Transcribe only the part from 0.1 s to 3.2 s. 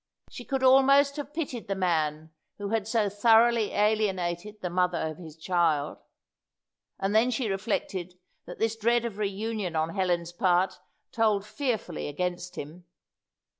She could almost have pitied the man who had so